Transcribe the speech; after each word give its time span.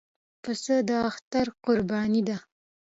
پسه 0.41 0.75
د 0.87 0.89
اختر 1.09 1.47
قرباني 1.65 2.21
ده. 2.27 2.37